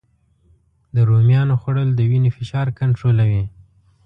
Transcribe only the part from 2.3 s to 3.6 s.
فشار کنټرولوي